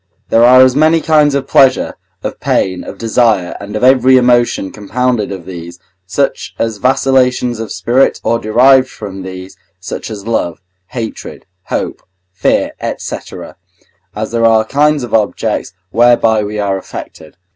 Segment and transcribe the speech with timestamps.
[0.29, 1.93] There are as many kinds of pleasure,
[2.23, 5.77] of pain, of desire, and of every emotion compounded of these,
[6.07, 12.01] such as vacillations of spirit, or derived from these, such as love, hatred, hope,
[12.33, 13.17] fear, &c.,
[14.15, 17.37] as there are kinds of objects whereby we are affected.